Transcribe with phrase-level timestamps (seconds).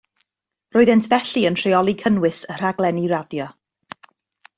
[0.75, 3.47] Roeddent felly yn rheoli cynnwys y rhaglenni radio